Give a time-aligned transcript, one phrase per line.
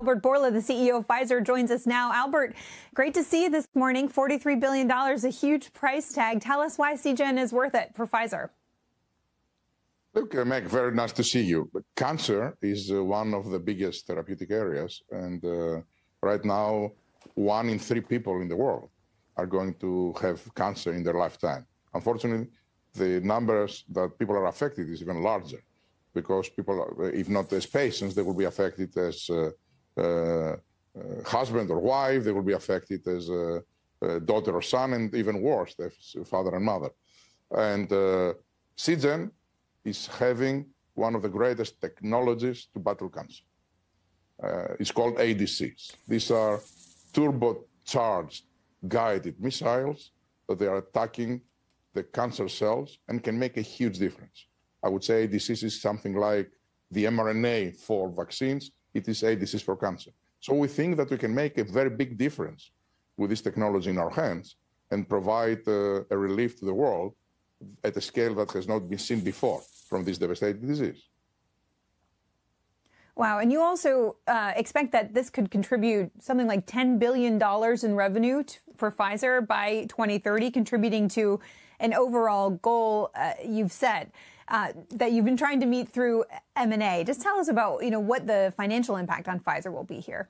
[0.00, 2.10] Albert Bourla, the CEO of Pfizer, joins us now.
[2.10, 2.54] Albert,
[2.94, 4.08] great to see you this morning.
[4.08, 6.40] $43 billion, a huge price tag.
[6.40, 8.48] Tell us why Seagen is worth it for Pfizer.
[10.14, 11.70] Look, uh, Meg, very nice to see you.
[11.96, 15.02] Cancer is uh, one of the biggest therapeutic areas.
[15.10, 15.82] And uh,
[16.22, 16.92] right now,
[17.34, 18.88] one in three people in the world
[19.36, 21.66] are going to have cancer in their lifetime.
[21.92, 22.48] Unfortunately,
[22.94, 25.62] the numbers that people are affected is even larger
[26.14, 29.50] because people, if not as patients, they will be affected as uh, uh, uh,
[29.96, 30.56] Uh,
[30.98, 33.62] uh, husband or wife, they will be affected as a,
[34.24, 35.90] daughter or son, and even worse, the
[36.24, 36.88] father and mother.
[37.50, 38.32] And uh,
[38.74, 39.30] Seagen
[39.84, 43.44] is having one of the greatest technologies to battle cancer.
[44.42, 45.92] Uh, it's called ADCs.
[46.08, 46.60] These are
[47.12, 48.42] turbocharged
[48.88, 50.12] guided missiles
[50.48, 51.42] that they are attacking
[51.92, 54.46] the cancer cells and can make a huge difference.
[54.82, 56.50] I would say ADCs is something like
[56.90, 60.10] the mRNA for vaccines it is a disease for cancer.
[60.40, 62.70] So we think that we can make a very big difference
[63.16, 64.56] with this technology in our hands
[64.90, 67.14] and provide uh, a relief to the world
[67.84, 71.02] at a scale that has not been seen before from this devastating disease.
[73.16, 73.38] Wow.
[73.38, 77.40] And you also uh, expect that this could contribute something like $10 billion
[77.82, 78.42] in revenue
[78.76, 81.38] for Pfizer by 2030, contributing to
[81.80, 84.10] an overall goal uh, you've set
[84.50, 86.24] uh, that you've been trying to meet through
[86.56, 87.04] M&A.
[87.04, 90.28] Just tell us about, you know, what the financial impact on Pfizer will be here.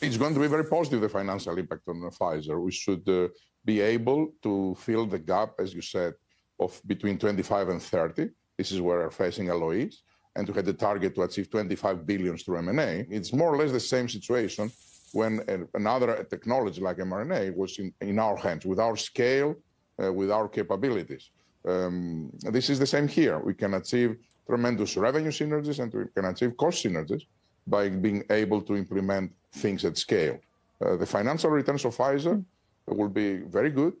[0.00, 2.60] It's going to be very positive, the financial impact on Pfizer.
[2.60, 3.28] We should uh,
[3.64, 6.14] be able to fill the gap, as you said,
[6.60, 8.28] of between 25 and 30.
[8.58, 10.02] This is where we're facing LOEs.
[10.34, 13.06] And to have the target to achieve 25 billion through M&A.
[13.10, 14.70] It's more or less the same situation
[15.12, 15.40] when
[15.74, 19.54] another technology like mRNA was in, in our hands, with our scale,
[20.02, 21.30] uh, with our capabilities.
[21.64, 23.38] Um, this is the same here.
[23.38, 27.22] We can achieve tremendous revenue synergies and we can achieve cost synergies
[27.66, 30.38] by being able to implement things at scale.
[30.80, 32.44] Uh, the financial returns of Pfizer
[32.86, 33.94] will be very good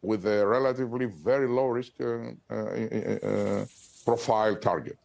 [0.00, 3.64] with a relatively very low risk uh, uh, uh
[4.04, 4.98] profile target.